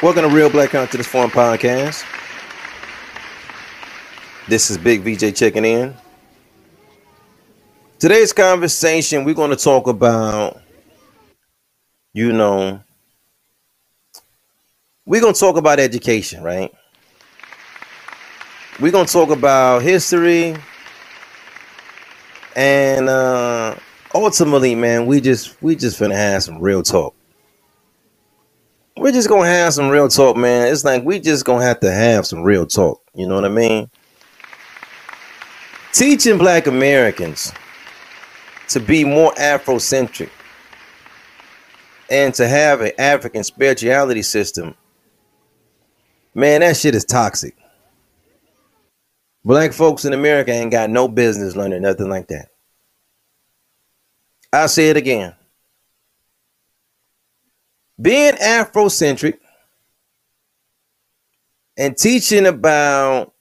[0.00, 2.04] Welcome to Real Black Consciousness Forum Podcast.
[4.46, 5.92] This is Big VJ checking in.
[7.98, 10.62] Today's conversation, we're going to talk about,
[12.12, 12.80] you know,
[15.04, 16.72] we're going to talk about education, right?
[18.78, 20.54] We're going to talk about history.
[22.54, 23.74] And uh
[24.14, 27.17] ultimately, man, we just we just gonna have some real talk
[28.98, 30.72] we're just gonna have some real talk, man.
[30.72, 33.02] It's like we just gonna have to have some real talk.
[33.14, 33.90] You know what I mean?
[35.92, 37.52] Teaching black Americans
[38.68, 40.30] to be more Afrocentric
[42.10, 44.74] and to have an African spirituality system,
[46.34, 47.56] man, that shit is toxic.
[49.44, 52.48] Black folks in America ain't got no business learning nothing like that.
[54.52, 55.34] I'll say it again
[58.00, 59.38] being Afrocentric
[61.76, 63.32] and teaching about,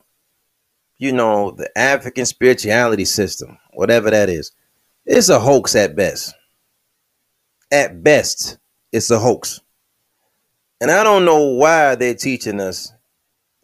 [0.97, 4.51] you know, the African spirituality system, whatever that is,
[5.05, 6.33] it's a hoax at best.
[7.71, 8.57] At best,
[8.91, 9.61] it's a hoax.
[10.81, 12.93] And I don't know why they're teaching us.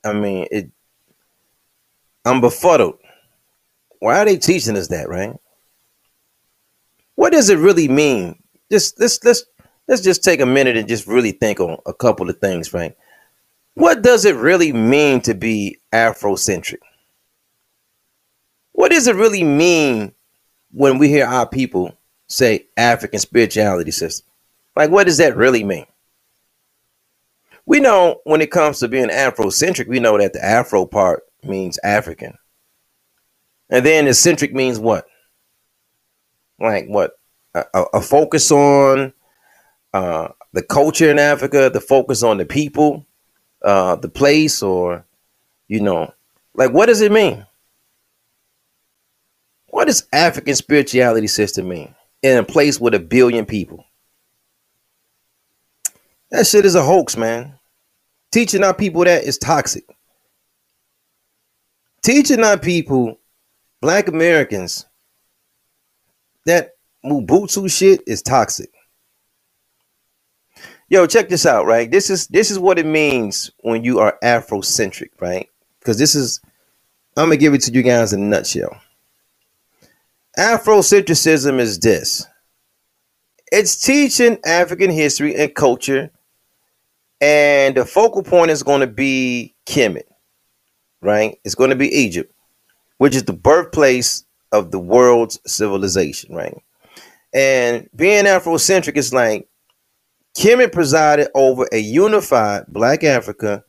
[0.03, 0.72] I mean, it
[2.25, 3.00] I'm befuddled.
[4.00, 5.35] Why are they teaching us that, right?
[7.16, 8.41] What does it really mean?
[8.72, 9.44] Just let's let's
[9.87, 12.95] let's just take a minute and just really think on a couple of things, Frank.
[13.75, 16.79] What does it really mean to be Afrocentric?
[18.73, 20.13] What does it really mean
[20.71, 24.27] when we hear our people say African spirituality system?
[24.75, 25.85] Like, what does that really mean?
[27.65, 31.79] We know when it comes to being Afrocentric, we know that the Afro part means
[31.83, 32.37] African.
[33.69, 35.07] And then the centric means what?
[36.59, 37.13] Like what?
[37.55, 39.13] A, a focus on
[39.94, 43.05] uh, the culture in Africa, the focus on the people,
[43.63, 45.05] uh, the place, or
[45.67, 46.13] you know,
[46.53, 47.45] like what does it mean?
[49.67, 53.85] What does African spirituality system mean in a place with a billion people?
[56.29, 57.59] That shit is a hoax, man.
[58.31, 59.85] Teaching our people that is toxic.
[62.01, 63.19] Teaching our people,
[63.81, 64.85] black Americans,
[66.46, 66.75] that
[67.06, 68.72] Ubuntu shit is toxic.
[70.93, 71.89] Yo, check this out, right?
[71.89, 75.49] This is this is what it means when you are Afrocentric, right?
[75.79, 76.39] Because this is
[77.17, 78.79] I'm gonna give it to you guys in a nutshell.
[80.37, 82.27] Afrocentricism is this.
[83.51, 86.11] It's teaching African history and culture,
[87.19, 90.03] and the focal point is going to be Kemet,
[91.01, 91.39] right?
[91.43, 92.31] It's going to be Egypt,
[92.99, 96.55] which is the birthplace of the world's civilization, right?
[97.33, 99.49] And being Afrocentric is like
[100.35, 103.63] Kemet presided over a unified Black Africa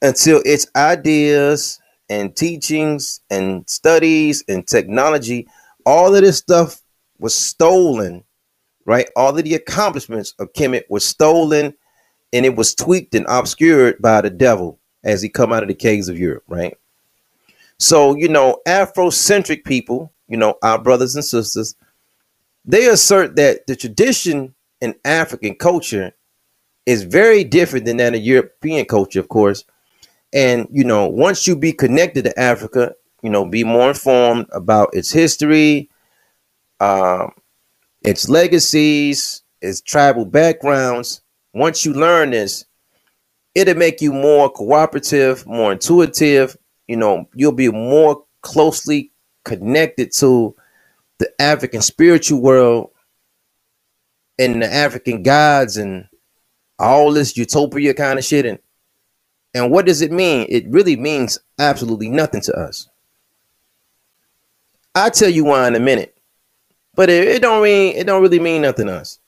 [0.00, 1.78] until its ideas
[2.08, 5.46] and teachings and studies and technology,
[5.84, 6.82] all of this stuff
[7.18, 8.24] was stolen,
[8.84, 9.08] right?
[9.16, 11.74] All of the accomplishments of Kemet were stolen
[12.32, 15.74] and it was tweaked and obscured by the devil as he come out of the
[15.74, 16.76] caves of Europe, right?
[17.78, 21.76] So, you know, Afrocentric people, you know, our brothers and sisters,
[22.64, 26.12] they assert that the tradition in African culture
[26.86, 29.64] is very different than that of European culture, of course.
[30.32, 34.90] And you know, once you be connected to Africa, you know, be more informed about
[34.92, 35.88] its history,
[36.80, 37.32] um,
[38.02, 41.22] its legacies, its tribal backgrounds.
[41.54, 42.66] Once you learn this,
[43.54, 46.56] it'll make you more cooperative, more intuitive.
[46.86, 49.10] You know, you'll be more closely
[49.44, 50.54] connected to
[51.18, 52.90] the African spiritual world
[54.38, 56.08] and the African gods and
[56.78, 58.46] all this utopia kind of shit.
[58.46, 58.58] And
[59.54, 60.46] and what does it mean?
[60.48, 62.88] It really means absolutely nothing to us.
[64.94, 66.16] I'll tell you why in a minute.
[66.94, 69.18] But it, it don't mean it don't really mean nothing to us.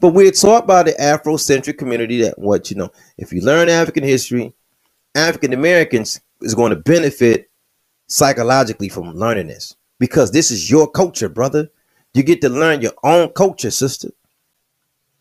[0.00, 4.02] But we're taught by the Afrocentric community that what you know, if you learn African
[4.02, 4.52] history,
[5.14, 7.50] African Americans is going to benefit
[8.06, 11.68] psychologically from learning this because this is your culture, brother.
[12.14, 14.10] You get to learn your own culture, sister.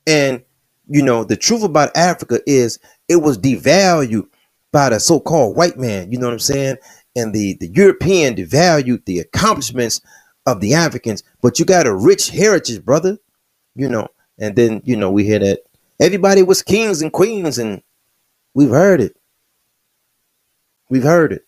[0.06, 0.44] And
[0.89, 2.80] you know, the truth about Africa is
[3.10, 4.28] it was devalued
[4.72, 6.78] by the so-called white man, you know what I'm saying?
[7.16, 10.01] And the, the European devalued the accomplishments
[10.45, 13.18] of the Africans, but you got a rich heritage, brother.
[13.75, 14.07] You know,
[14.40, 15.60] and then you know, we hear that
[16.00, 17.83] everybody was kings and queens, and
[18.54, 19.16] we've heard it.
[20.90, 21.45] We've heard it.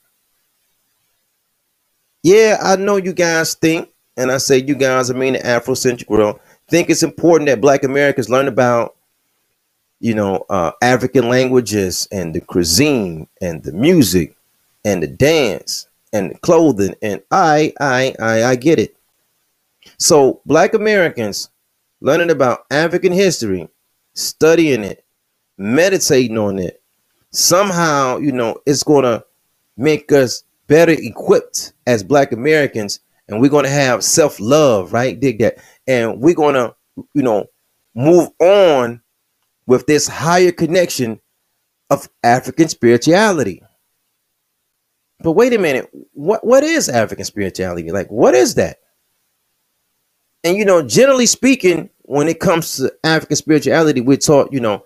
[2.21, 3.88] Yeah, I know you guys think
[4.19, 7.83] and I say you guys, I mean the Afrocentric world, think it's important that black
[7.83, 8.95] Americans learn about
[10.00, 14.36] you know, uh, African languages and the cuisine and the music
[14.86, 16.95] and the dance and the clothing.
[17.01, 18.95] And I, I, I, I get it.
[19.98, 21.50] So black Americans
[22.01, 23.68] learning about African history,
[24.13, 25.04] studying it,
[25.57, 26.81] meditating on it,
[27.31, 29.24] somehow, you know, it's going to
[29.75, 35.20] make us better equipped as black Americans and we're going to have self-love, right?
[35.20, 35.58] Dig that.
[35.88, 36.76] And we're going to,
[37.14, 37.46] you know,
[37.96, 39.02] move on
[39.66, 41.20] with this higher connection
[41.90, 43.64] of African spirituality.
[45.22, 47.92] But wait a minute, what what is African spirituality?
[47.92, 48.80] Like what is that?
[50.44, 54.86] And you know, generally speaking, when it comes to African spirituality, we're taught, you know,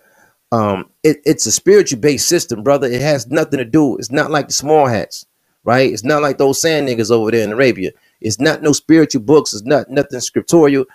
[0.52, 2.88] um, it, it's a spiritual based system, brother.
[2.88, 3.98] It has nothing to do.
[3.98, 5.26] It's not like the small hats,
[5.64, 5.92] right?
[5.92, 7.92] It's not like those sand niggas over there in Arabia.
[8.24, 9.54] It's not no spiritual books.
[9.54, 10.86] It's not nothing scriptorial.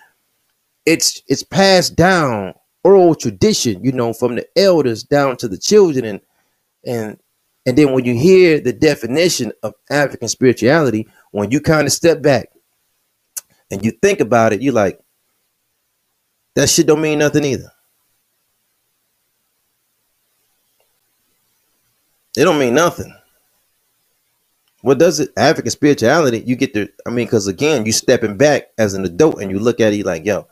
[0.86, 6.04] It's it's passed down oral tradition, you know, from the elders down to the children,
[6.06, 6.20] and
[6.86, 7.18] and
[7.66, 12.22] and then when you hear the definition of African spirituality, when you kind of step
[12.22, 12.48] back
[13.70, 14.98] and you think about it, you're like,
[16.54, 17.70] that shit don't mean nothing either.
[22.38, 23.14] It don't mean nothing.
[24.80, 25.30] What does it?
[25.36, 29.40] African spirituality, you get to, I mean, because again, you stepping back as an adult
[29.40, 30.46] and you look at it like, yo,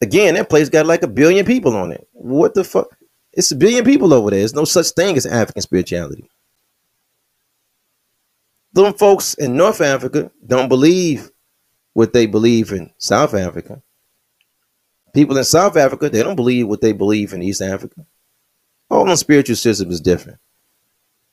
[0.00, 2.06] again, that place got like a billion people on it.
[2.12, 2.88] What the fuck?
[3.32, 4.40] It's a billion people over there.
[4.40, 6.28] There's no such thing as African spirituality.
[8.72, 11.30] Them folks in North Africa don't believe
[11.92, 13.82] what they believe in South Africa.
[15.14, 18.06] People in South Africa, they don't believe what they believe in East Africa.
[18.90, 20.38] All the spiritual system is different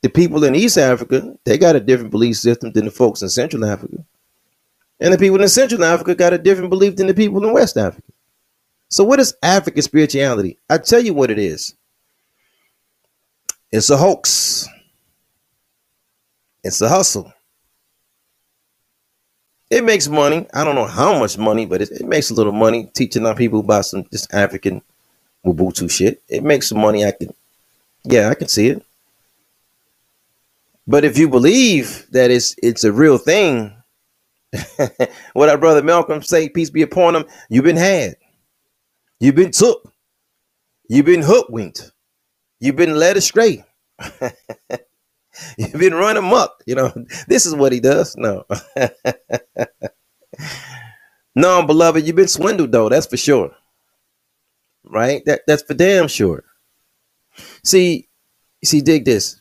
[0.01, 3.29] the people in East Africa, they got a different belief system than the folks in
[3.29, 3.97] Central Africa.
[4.99, 7.77] And the people in Central Africa got a different belief than the people in West
[7.77, 8.07] Africa.
[8.89, 10.57] So, what is African spirituality?
[10.69, 11.75] I tell you what it is
[13.71, 14.67] it's a hoax,
[16.63, 17.31] it's a hustle.
[19.69, 20.47] It makes money.
[20.51, 23.35] I don't know how much money, but it, it makes a little money teaching our
[23.35, 24.81] people about some just African
[25.45, 26.23] Ubuntu shit.
[26.27, 27.05] It makes some money.
[27.05, 27.31] I can,
[28.03, 28.83] yeah, I can see it.
[30.89, 33.71] But if you believe that it's it's a real thing,
[35.33, 38.15] what our brother Malcolm say, peace be upon him, you've been had.
[39.19, 39.93] You've been took.
[40.89, 41.91] You've been hoodwinked.
[42.59, 43.63] You've been led astray.
[45.59, 46.63] You've been run amok.
[46.65, 46.91] You know,
[47.27, 48.15] this is what he does.
[48.17, 48.45] No.
[51.35, 53.55] no, beloved, you've been swindled though, that's for sure.
[54.83, 55.23] Right?
[55.25, 56.45] That that's for damn sure.
[57.63, 58.09] See,
[58.65, 59.39] see, dig this.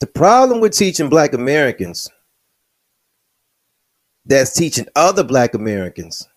[0.00, 2.08] The problem with teaching black Americans
[4.24, 6.28] that's teaching other black Americans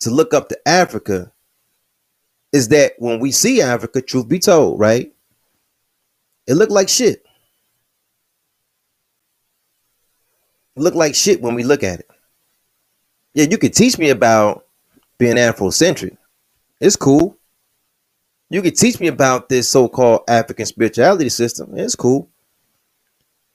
[0.00, 1.32] to look up to Africa
[2.52, 5.12] is that when we see Africa, truth be told, right?
[6.46, 7.24] It looked like shit.
[10.76, 12.08] It looked like shit when we look at it.
[13.34, 14.66] Yeah, you could teach me about
[15.18, 16.16] being Afrocentric.
[16.80, 17.36] It's cool.
[18.48, 21.76] You could teach me about this so-called African spirituality system.
[21.76, 22.28] It's cool.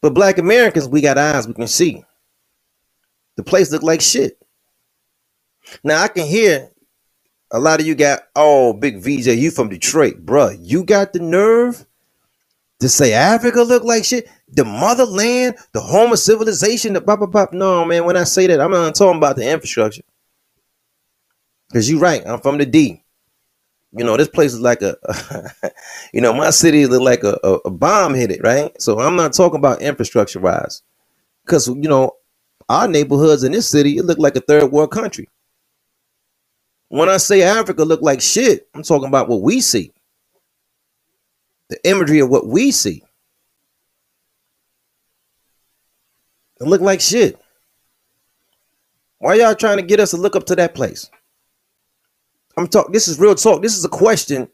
[0.01, 2.03] But black Americans, we got eyes, we can see.
[3.37, 4.37] The place look like shit.
[5.83, 6.71] Now I can hear
[7.51, 10.57] a lot of you got, oh, big VJ, you from Detroit, bruh.
[10.59, 11.85] You got the nerve
[12.81, 14.29] to say Africa look like shit?
[14.49, 17.53] The motherland, the home of civilization, the pop, pop, pop.
[17.53, 20.03] No, man, when I say that, I'm not talking about the infrastructure.
[21.69, 23.04] Because you're right, I'm from the D.
[23.91, 24.97] You know, this place is like a,
[26.13, 28.79] you know, my city look like a, a, a bomb hit it, right?
[28.81, 30.81] So I'm not talking about infrastructure wise,
[31.45, 32.11] because you know,
[32.67, 35.29] our neighborhoods in this city it look like a third world country.
[36.89, 39.91] When I say Africa look like shit, I'm talking about what we see,
[41.69, 43.03] the imagery of what we see.
[46.61, 47.37] It look like shit.
[49.19, 51.09] Why y'all trying to get us to look up to that place?
[52.57, 52.91] I'm talking.
[52.91, 53.61] This is real talk.
[53.61, 54.49] This is a question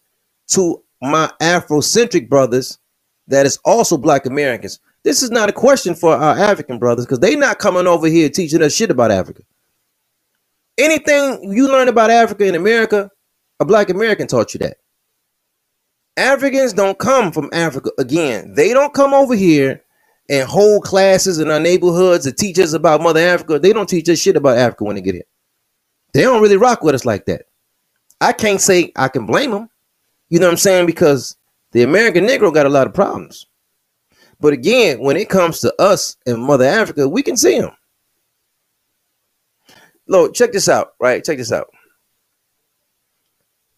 [0.49, 2.79] to my Afrocentric brothers
[3.27, 4.79] that is also Black Americans.
[5.03, 8.29] This is not a question for our African brothers because they're not coming over here
[8.29, 9.41] teaching us shit about Africa.
[10.77, 13.09] Anything you learn about Africa in America,
[13.59, 14.77] a Black American taught you that.
[16.17, 18.53] Africans don't come from Africa again.
[18.53, 19.83] They don't come over here
[20.29, 23.59] and hold classes in our neighborhoods to teach us about Mother Africa.
[23.59, 25.23] They don't teach us shit about Africa when they get here.
[26.13, 27.45] They don't really rock with us like that.
[28.21, 29.69] I can't say I can blame them.
[30.29, 30.85] You know what I'm saying?
[30.85, 31.35] Because
[31.71, 33.47] the American Negro got a lot of problems.
[34.39, 37.71] But again, when it comes to us in Mother Africa, we can see them.
[40.07, 41.23] Look, check this out, right?
[41.23, 41.69] Check this out.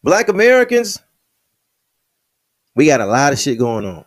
[0.04, 1.02] Black Americans,
[2.76, 4.06] We got a lot of shit going on.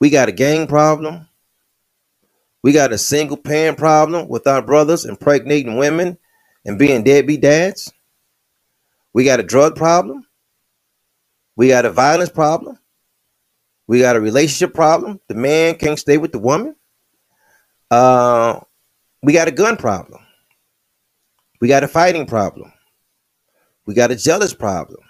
[0.00, 1.28] We got a gang problem.
[2.62, 6.18] We got a single parent problem with our brothers impregnating women
[6.64, 7.92] and being deadbeat dads.
[9.12, 10.26] We got a drug problem.
[11.56, 12.78] We got a violence problem.
[13.86, 15.20] We got a relationship problem.
[15.28, 16.76] The man can't stay with the woman.
[17.90, 18.60] Uh,
[19.22, 20.24] we got a gun problem.
[21.60, 22.72] We got a fighting problem.
[23.86, 25.00] We got a jealous problem.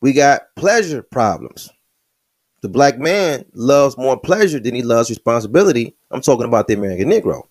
[0.00, 1.70] We got pleasure problems.
[2.60, 5.96] The black man loves more pleasure than he loves responsibility.
[6.10, 7.42] I'm talking about the American Negro.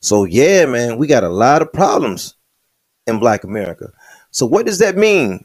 [0.00, 2.34] So, yeah, man, we got a lot of problems
[3.06, 3.92] in black America.
[4.30, 5.44] So, what does that mean?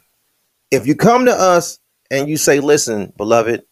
[0.70, 1.78] If you come to us
[2.10, 3.62] and you say, listen, beloved,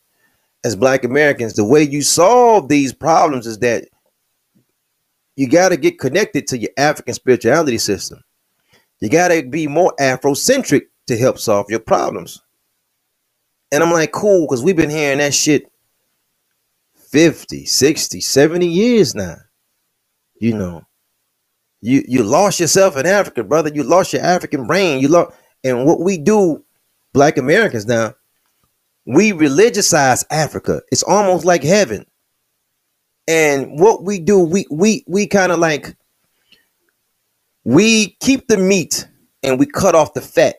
[0.65, 3.89] as black Americans, the way you solve these problems is that
[5.37, 8.23] you got to get connected to your African spirituality system.
[9.01, 12.43] You got to be more Afrocentric to help solve your problems.
[13.73, 15.71] And I'm like, cool, because we've been hearing that shit
[17.11, 19.37] 50, 60, 70 years now.
[20.39, 20.83] You know,
[21.81, 23.71] you you lost yourself in Africa, brother.
[23.73, 25.01] You lost your African brain.
[25.01, 25.35] You lost,
[25.65, 26.65] and what we do,
[27.13, 28.15] black Americans now,
[29.07, 30.83] we religiousize Africa.
[30.93, 32.07] It's almost like heaven.
[33.27, 35.97] And what we do, we we we kind of like
[37.65, 39.07] we keep the meat
[39.43, 40.57] and we cut off the fat.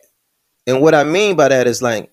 [0.66, 2.10] And what I mean by that is like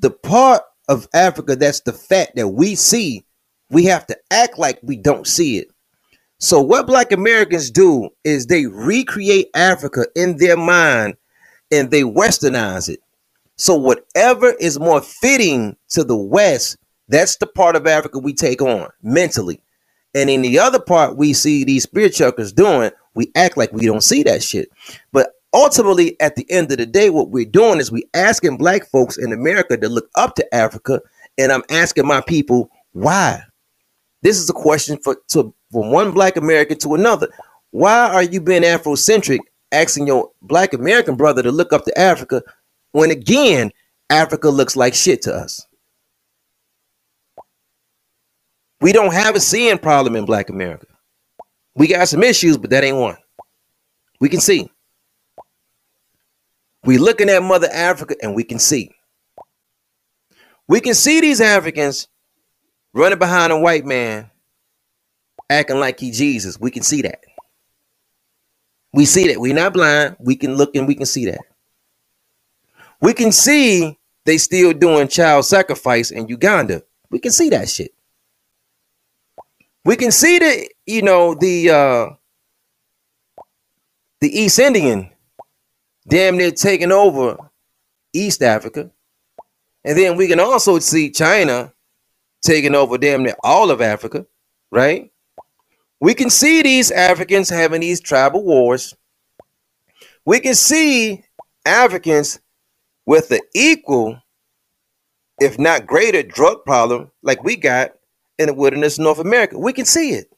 [0.00, 3.24] the part of Africa that's the fat that we see,
[3.70, 5.68] we have to act like we don't see it.
[6.38, 11.16] So what black Americans do is they recreate Africa in their mind
[11.72, 13.00] and they westernize it.
[13.56, 16.76] So whatever is more fitting to the West,
[17.08, 19.60] that's the part of Africa we take on mentally.
[20.14, 23.86] And in the other part we see these spirit chuckers doing, we act like we
[23.86, 24.68] don't see that shit.
[25.10, 28.88] But ultimately, at the end of the day, what we're doing is we asking black
[28.90, 31.00] folks in America to look up to Africa.
[31.36, 33.42] And I'm asking my people, why?
[34.22, 37.28] This is a question for to from one black American to another.
[37.70, 39.40] Why are you being Afrocentric,
[39.72, 42.42] asking your black American brother to look up to Africa
[42.92, 43.70] when again
[44.10, 45.66] Africa looks like shit to us?
[48.80, 50.86] We don't have a seeing problem in black America.
[51.74, 53.16] We got some issues, but that ain't one.
[54.20, 54.70] We can see.
[56.84, 58.92] We looking at Mother Africa and we can see.
[60.68, 62.08] We can see these Africans
[62.92, 64.30] running behind a white man
[65.50, 66.58] acting like he Jesus.
[66.60, 67.20] We can see that.
[68.92, 69.40] We see that.
[69.40, 70.16] We're not blind.
[70.18, 71.40] We can look and we can see that.
[73.00, 76.82] We can see they still doing child sacrifice in Uganda.
[77.10, 77.94] We can see that shit.
[79.84, 82.06] We can see the, you know, the uh
[84.20, 85.10] the East Indian
[86.06, 87.38] damn near taking over
[88.12, 88.90] East Africa.
[89.84, 91.72] And then we can also see China
[92.42, 94.26] taking over damn near all of Africa,
[94.70, 95.10] right?
[96.00, 98.94] We can see these Africans having these tribal wars.
[100.26, 101.24] We can see
[101.66, 102.40] Africans
[103.06, 104.20] with the equal,
[105.40, 107.92] if not greater, drug problem like we got
[108.38, 109.58] in the wilderness of North America.
[109.58, 110.28] We can see it.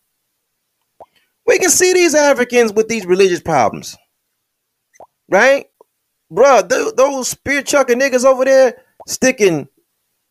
[1.46, 3.96] We can see these Africans with these religious problems,
[5.30, 5.66] right?
[6.32, 9.68] Bruh, th- those spear chucking niggas over there sticking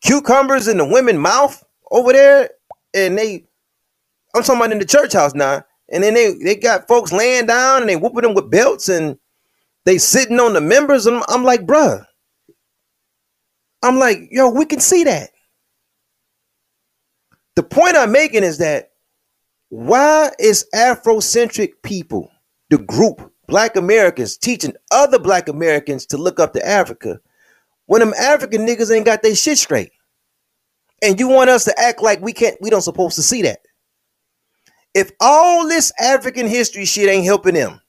[0.04, 2.52] cucumbers in the women mouth over there,
[2.96, 3.46] and they,
[4.36, 7.48] I'm talking about in the church house now, and then they they got folks laying
[7.48, 9.18] down and they whooping them with belts and
[9.86, 12.06] they sitting on the members, and I'm, I'm like, bruh,
[13.82, 15.32] I'm like, yo, we can see that.
[17.56, 18.92] The point I'm making is that
[19.70, 22.32] why is Afrocentric people,
[22.70, 27.20] the group, black Americans, teaching other black Americans to look up to Africa
[27.86, 29.92] when them African niggas ain't got their shit straight?
[31.02, 33.60] And you want us to act like we can't, we don't supposed to see that.
[34.94, 37.82] If all this African history shit ain't helping them,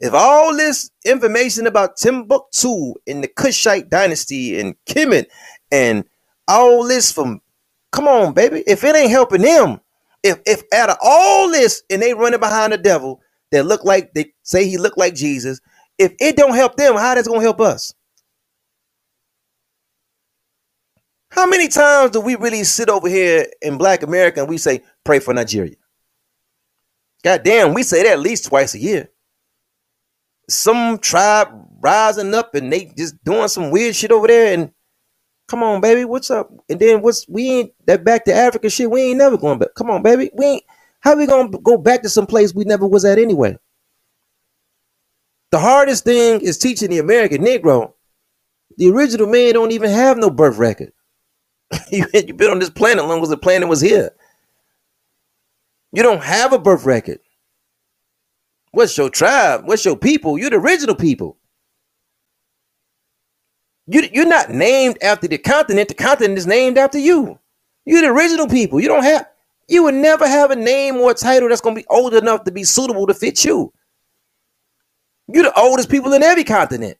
[0.00, 5.26] if all this information about Timbuktu and the Kushite dynasty and Kemet
[5.72, 6.04] and
[6.48, 7.40] all this from
[7.92, 8.62] Come on, baby.
[8.66, 9.80] If it ain't helping them,
[10.22, 13.20] if if out of all this and they running behind the devil
[13.52, 15.60] that look like they say he look like Jesus,
[15.98, 17.94] if it don't help them, how that's gonna help us?
[21.30, 24.82] How many times do we really sit over here in Black America and we say,
[25.04, 25.76] pray for Nigeria?
[27.24, 29.10] God damn, we say that at least twice a year.
[30.48, 31.48] Some tribe
[31.80, 34.72] rising up and they just doing some weird shit over there and
[35.48, 36.50] Come on, baby, what's up?
[36.68, 38.90] And then what's we ain't that back to Africa shit.
[38.90, 39.74] We ain't never going back.
[39.74, 40.62] Come on, baby, we ain't.
[41.00, 43.56] How we gonna go back to some place we never was at anyway?
[45.50, 47.94] The hardest thing is teaching the American Negro
[48.76, 50.92] The original man don't even have no birth record.
[51.90, 54.10] you, you've been on this planet long as the planet was here.
[55.92, 57.20] You don't have a birth record.
[58.72, 59.62] What's your tribe?
[59.64, 60.38] What's your people?
[60.38, 61.38] You're the original people.
[63.86, 65.88] You, you're not named after the continent.
[65.88, 67.38] The continent is named after you.
[67.86, 68.80] You're the original people.
[68.80, 69.26] You don't have,
[69.66, 72.44] you would never have a name or a title that's going to be old enough
[72.44, 73.72] to be suitable to fit you.
[75.26, 76.98] You're the oldest people in every continent.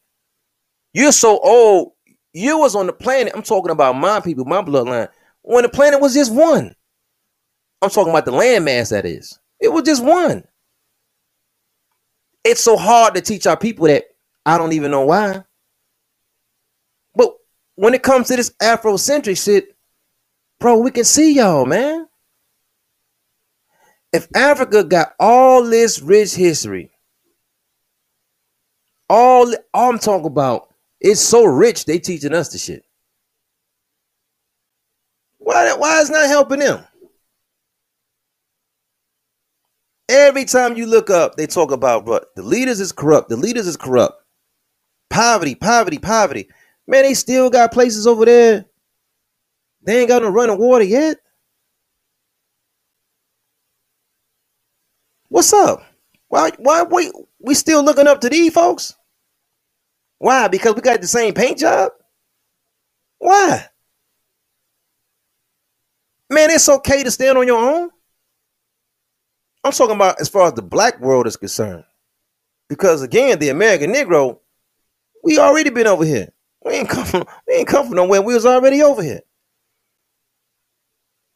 [0.95, 1.93] You're so old.
[2.33, 3.35] You was on the planet.
[3.37, 5.09] I'm talking about my people, my bloodline.
[5.43, 6.75] When the planet was just one.
[7.81, 9.39] I'm talking about the landmass that is.
[9.61, 10.45] It was just one.
[12.45, 14.05] It's so hard to teach our people that
[14.45, 15.45] I don't even know why.
[17.15, 17.35] But
[17.77, 19.77] when it comes to this Afrocentric shit,
[20.59, 22.09] bro, we can see y'all, man.
[24.13, 26.91] If Africa got all this rich history,
[29.11, 32.85] all, all I'm talking about is so rich, they teaching us the shit.
[35.39, 36.88] Why, why is not helping them?
[40.09, 43.29] Every time you look up, they talk about what the leaders is corrupt.
[43.29, 44.23] The leaders is corrupt.
[45.11, 46.49] Poverty, poverty, poverty.
[46.87, 48.65] Man, they still got places over there.
[49.83, 51.19] They ain't got no running water yet.
[55.29, 55.83] What's up?
[56.29, 58.95] Why why we we still looking up to these folks?
[60.19, 60.49] Why?
[60.49, 61.93] Because we got the same paint job?
[63.19, 63.67] Why?
[66.31, 67.91] Man, it's okay to stand on your own.
[69.65, 71.85] I'm talking about as far as the black world is concerned.
[72.69, 74.39] Because again, the American Negro,
[75.25, 76.29] we already been over here.
[76.65, 78.23] We ain't come from, we ain't come from nowhere.
[78.23, 79.21] We was already over here.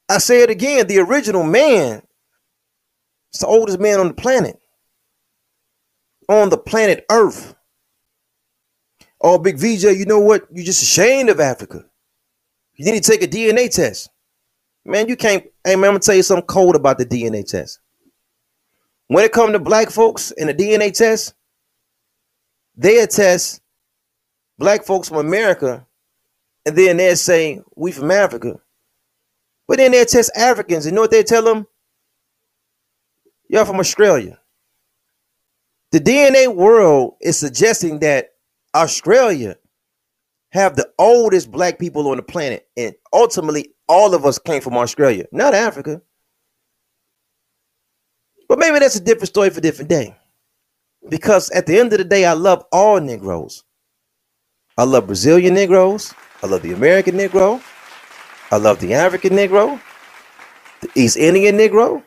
[0.09, 2.03] I say it again, the original man
[3.33, 4.59] is the oldest man on the planet.
[6.29, 7.55] On the planet Earth.
[9.21, 10.47] Oh, Big VJ, you know what?
[10.53, 11.85] You're just ashamed of Africa.
[12.75, 14.11] You need to take a DNA test.
[14.85, 15.45] Man, you can't.
[15.65, 17.79] Hey, man, I'm gonna tell you something cold about the DNA test.
[19.13, 21.35] When it comes to black folks in the DNA test,
[22.75, 23.61] they attest
[24.57, 25.87] black folks from America,
[26.65, 28.59] and then they say we from Africa.
[29.69, 31.67] But then they test Africans, and you know what they tell them?
[33.51, 34.39] Y'all from Australia.
[35.91, 38.31] The DNA world is suggesting that
[38.75, 39.59] Australia
[40.53, 44.79] have the oldest black people on the planet, and ultimately all of us came from
[44.79, 46.01] Australia, not Africa.
[48.53, 50.15] But maybe that's a different story for a different day.
[51.09, 53.65] Because at the end of the day, I love all Negroes.
[54.77, 56.13] I love Brazilian Negroes.
[56.43, 57.63] I love the American Negro.
[58.51, 59.81] I love the African Negro,
[60.83, 62.03] the East Indian Negro,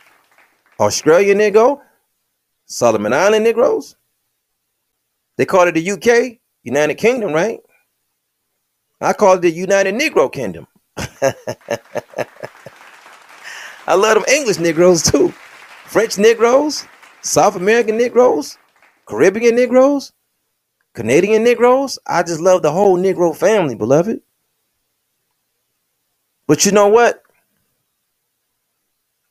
[0.80, 1.82] Australian Negro,
[2.68, 3.96] Solomon Island Negroes.
[5.38, 7.60] They call it the UK, United Kingdom, right?
[9.02, 10.68] I call it the United Negro Kingdom.
[13.88, 15.34] I love them English Negroes too.
[15.86, 16.86] French Negroes,
[17.22, 18.58] South American Negroes,
[19.06, 20.14] Caribbean Negroes,
[20.94, 22.00] Canadian Negroes.
[22.06, 24.22] I just love the whole Negro family, beloved.
[26.48, 27.22] But you know what?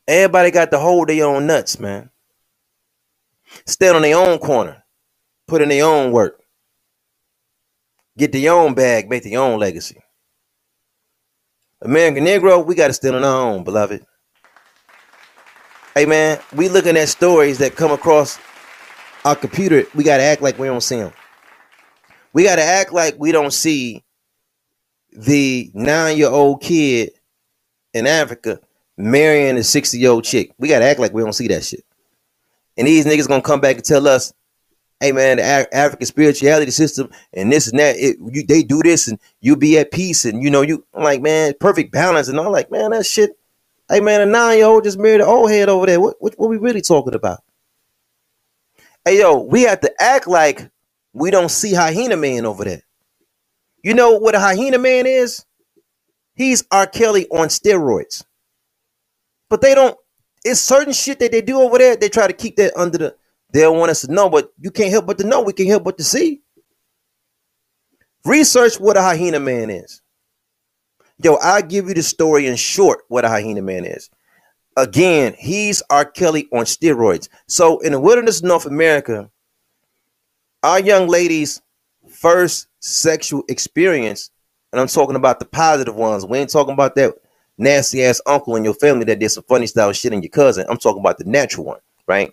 [0.07, 2.11] Everybody got to hold their own nuts, man.
[3.67, 4.85] Stand on their own corner,
[5.47, 6.43] put in their own work,
[8.19, 10.01] get their own bag, make their own legacy.
[11.81, 14.05] American Negro, we got to stand on our own, beloved.
[15.97, 18.37] Hey man, we looking at stories that come across
[19.25, 19.85] our computer.
[19.95, 21.13] We gotta act like we don't see them.
[22.33, 24.03] We gotta act like we don't see
[25.13, 27.13] the nine-year-old kid
[27.93, 28.59] in Africa
[28.97, 30.53] marrying a 60-year-old chick.
[30.59, 31.85] We gotta act like we don't see that shit.
[32.77, 34.33] And these niggas gonna come back and tell us,
[34.99, 39.07] hey man, the African spirituality system and this and that, it, you, they do this
[39.07, 42.41] and you be at peace and you know you I'm like man, perfect balance and
[42.41, 43.39] I'm like man, that shit
[43.95, 46.01] Hey man, a nine year old just married an old head over there.
[46.01, 47.39] What, what what we really talking about?
[49.05, 50.69] Hey yo, we have to act like
[51.13, 52.83] we don't see hyena man over there.
[53.85, 55.47] You know what a hyena man is?
[56.35, 56.89] He's R.
[56.89, 58.25] Kelly on steroids.
[59.49, 59.97] But they don't,
[60.45, 61.95] it's certain shit that they do over there.
[61.95, 63.17] They try to keep that under the,
[63.53, 65.43] they don't want us to know, but you can't help but to know.
[65.43, 66.43] We can help but to see.
[68.25, 70.03] Research what a hyena man is.
[71.23, 74.11] Yo, I'll give you the story in short what a hyena man is.
[74.77, 76.05] Again, he's R.
[76.05, 77.29] Kelly on steroids.
[77.47, 79.31] So in the wilderness of North America,
[80.65, 81.63] our young ladies'
[82.09, 84.31] first sexual experience,
[84.73, 86.27] and I'm talking about the positive ones.
[86.27, 87.15] We ain't talking about that
[87.59, 90.67] nasty ass uncle in your family that did some funny style shit in your cousin.
[90.69, 92.33] I'm talking about the natural one, right?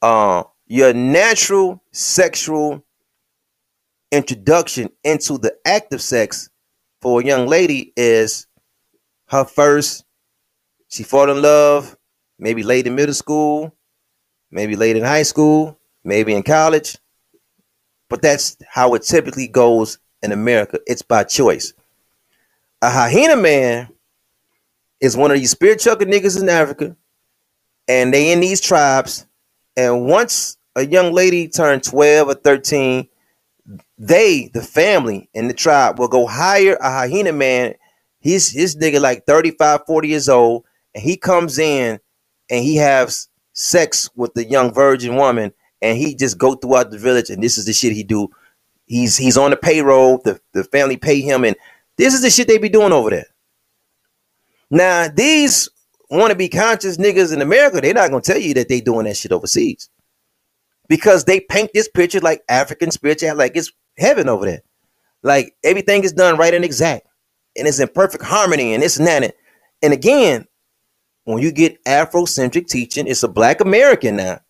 [0.00, 2.84] Uh, your natural sexual
[4.12, 6.50] introduction into the active sex
[7.00, 8.46] for a young lady is
[9.26, 10.04] her first
[10.88, 11.96] she fought in love
[12.38, 13.74] maybe late in middle school
[14.50, 16.96] maybe late in high school maybe in college.
[18.08, 20.80] But that's how it typically goes in america.
[20.86, 21.74] It's by choice.
[22.80, 23.88] A hyena man
[25.00, 26.96] is one of these spirit chucker niggas in africa
[27.86, 29.26] and they in these tribes.
[29.76, 33.08] And once a young lady turned 12 or 13
[33.98, 37.74] they, the family and the tribe, will go hire a hyena man.
[38.20, 41.98] He's his nigga like 35, 40 years old, and he comes in
[42.48, 46.98] and he has sex with the young virgin woman, and he just go throughout the
[46.98, 48.28] village, and this is the shit he do.
[48.86, 51.56] He's he's on the payroll, the, the family pay him, and
[51.96, 53.26] this is the shit they be doing over there.
[54.70, 55.68] Now, these
[56.10, 59.04] want to be conscious niggas in America, they're not gonna tell you that they doing
[59.04, 59.90] that shit overseas.
[60.88, 64.62] Because they paint this picture like African spirituality, like it's heaven over there.
[65.22, 67.06] Like everything is done right and exact,
[67.56, 69.34] and it's in perfect harmony, and this and that.
[69.82, 70.46] And again,
[71.24, 74.40] when you get Afrocentric teaching, it's a Black American now.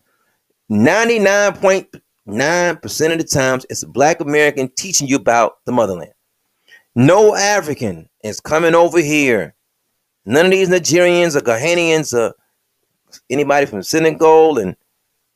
[0.71, 6.13] 99.9% of the times, it's a Black American teaching you about the motherland.
[6.95, 9.55] No African is coming over here.
[10.25, 12.35] None of these Nigerians or Ghanaians or
[13.29, 14.75] anybody from Senegal and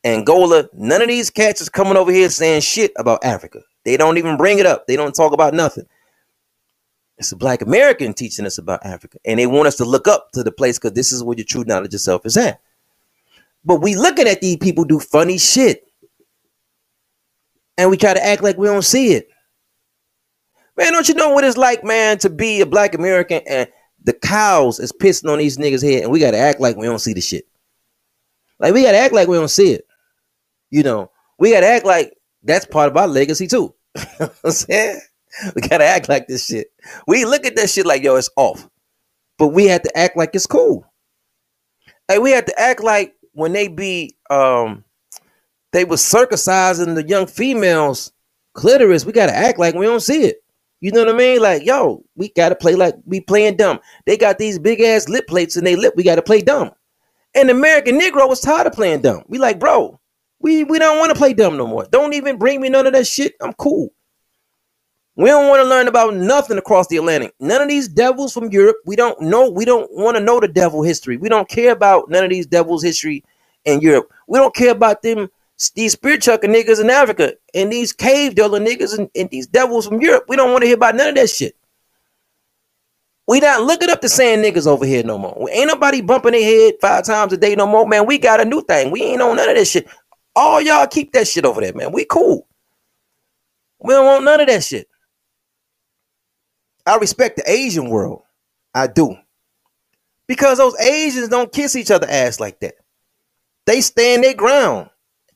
[0.05, 3.61] Angola, none of these cats is coming over here saying shit about Africa.
[3.85, 4.87] They don't even bring it up.
[4.87, 5.85] They don't talk about nothing.
[7.17, 9.17] It's a black American teaching us about Africa.
[9.25, 11.45] And they want us to look up to the place because this is where your
[11.45, 12.59] true knowledge of self is at.
[13.65, 15.85] But we looking at these people do funny shit.
[17.77, 19.29] And we try to act like we don't see it.
[20.75, 23.67] Man, don't you know what it's like, man, to be a black American and
[24.03, 26.99] the cows is pissing on these niggas' head and we gotta act like we don't
[26.99, 27.47] see the shit.
[28.59, 29.85] Like we gotta act like we don't see it.
[30.71, 32.13] You know, we gotta act like
[32.43, 33.73] that's part of our legacy too.
[34.19, 34.99] I'm saying?
[35.55, 36.67] We gotta act like this shit.
[37.07, 38.69] We look at that shit like, yo, it's off.
[39.37, 40.85] But we had to act like it's cool.
[42.07, 44.83] Hey, we had to act like when they be um
[45.71, 48.11] they was circumcising the young females
[48.53, 50.37] clitoris, we gotta act like we don't see it.
[50.81, 51.41] You know what I mean?
[51.41, 53.79] Like, yo, we gotta play like we playing dumb.
[54.05, 55.93] They got these big ass lip plates in their lip.
[55.95, 56.71] We gotta play dumb.
[57.35, 59.23] And American Negro was tired of playing dumb.
[59.27, 59.99] We like, bro,
[60.43, 61.87] we we don't want to play dumb no more.
[61.89, 63.33] Don't even bring me none of that shit.
[63.41, 63.89] I'm cool.
[65.15, 67.33] We don't want to learn about nothing across the Atlantic.
[67.39, 68.77] None of these devils from Europe.
[68.85, 69.49] We don't know.
[69.49, 71.17] We don't want to know the devil history.
[71.17, 73.23] We don't care about none of these devils history
[73.65, 74.11] in Europe.
[74.27, 75.29] We don't care about them
[75.75, 79.87] these spirit chucker niggas in Africa and these cave dweller niggas and, and these devils
[79.87, 80.25] from Europe.
[80.27, 81.55] We don't want to hear about none of that shit.
[83.27, 85.47] We not looking up the same niggas over here no more.
[85.49, 88.05] Ain't nobody bumping their head five times a day no more, man.
[88.05, 88.91] We got a new thing.
[88.91, 89.87] We ain't on none of this shit.
[90.35, 91.91] All y'all keep that shit over there, man.
[91.91, 92.47] We cool.
[93.79, 94.87] We don't want none of that shit.
[96.85, 98.23] I respect the Asian world.
[98.73, 99.15] I do.
[100.27, 102.75] Because those Asians don't kiss each other ass like that.
[103.65, 104.89] They stand their ground.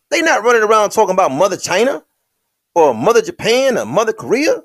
[0.10, 2.04] They not running around talking about Mother China
[2.74, 4.62] or Mother Japan or Mother Korea.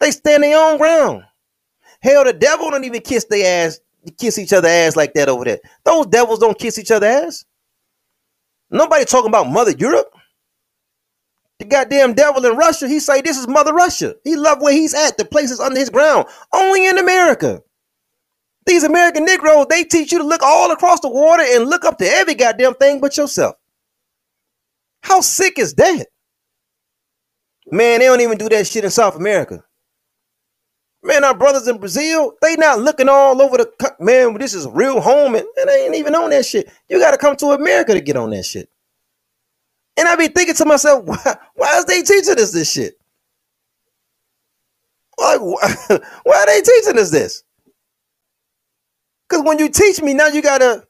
[0.00, 1.24] They stand their own ground.
[2.00, 3.80] Hell, the devil don't even kiss their ass,
[4.18, 5.60] kiss each other ass like that over there.
[5.84, 7.44] Those devils don't kiss each other ass.
[8.70, 10.10] Nobody talking about Mother Europe.
[11.58, 14.16] The goddamn devil in Russia, he say this is Mother Russia.
[14.24, 15.16] He love where he's at.
[15.16, 16.26] The places under his ground.
[16.52, 17.62] Only in America.
[18.66, 21.98] These American Negroes, they teach you to look all across the water and look up
[21.98, 23.56] to every goddamn thing but yourself.
[25.02, 26.06] How sick is that?
[27.70, 29.62] Man, they don't even do that shit in South America.
[31.04, 34.32] Man, our brothers in Brazil, they not looking all over the man.
[34.38, 36.72] This is real home, and, and they ain't even on that shit.
[36.88, 38.70] You got to come to America to get on that shit.
[39.98, 42.94] And I be thinking to myself, why, why is they teaching us this shit?
[45.18, 45.74] Like, why,
[46.22, 47.44] why are they teaching us this?
[49.28, 50.86] Because when you teach me, now you gotta.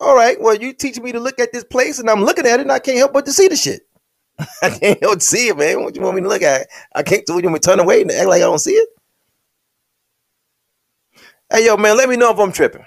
[0.00, 2.58] All right, well, you teach me to look at this place, and I'm looking at
[2.58, 3.82] it, and I can't help but to see the shit.
[4.62, 5.84] I can't help but see it, man.
[5.84, 6.66] What you want me to look at?
[6.92, 7.34] I can't do.
[7.34, 8.88] You want me to turn away and act like I don't see it?
[11.52, 12.84] Hey, yo, man, let me know if I'm tripping.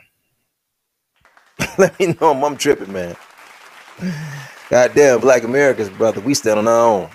[1.78, 3.16] let me know if I'm tripping, man.
[4.70, 7.10] Goddamn, Black Americans, brother, we stand on our own.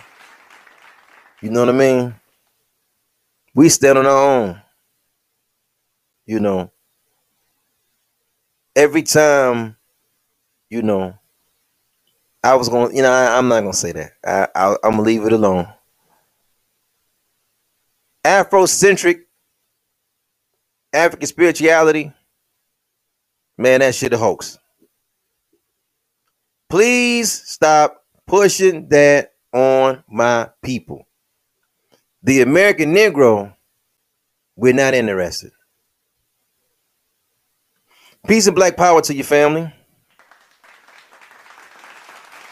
[1.41, 2.15] You know what I mean?
[3.55, 4.63] We stand on our own.
[6.27, 6.71] You know,
[8.77, 9.77] every time,
[10.71, 11.19] you know,
[12.45, 14.13] I was going, to you know, I, am not going to say that.
[14.25, 15.69] I, I, I'm going to leave it alone.
[18.25, 19.23] Afrocentric
[20.93, 22.13] African spirituality,
[23.57, 24.59] man, that shit a hoax.
[26.69, 31.07] Please stop pushing that on my people.
[32.23, 33.55] The American Negro,
[34.57, 35.53] we're not interested.
[38.27, 39.73] Peace and black power to your family.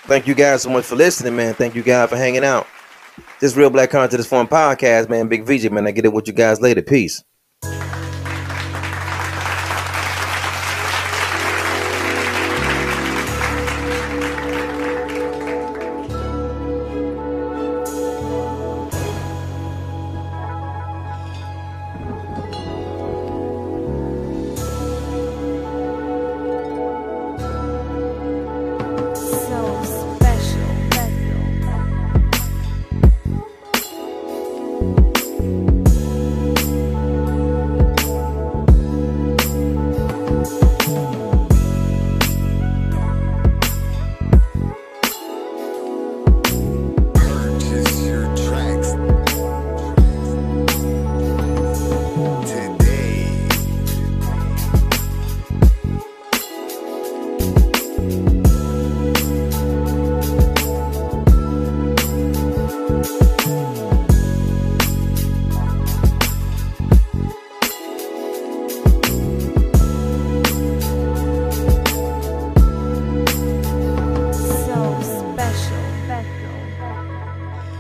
[0.05, 1.55] Thank you guys so much for listening, man.
[1.55, 2.67] Thank you guys for hanging out.
[3.39, 5.29] This Real Black Consciousness Forum podcast, man.
[5.29, 5.87] Big VJ, man.
[5.87, 6.83] I get it with you guys later.
[6.83, 7.23] Peace.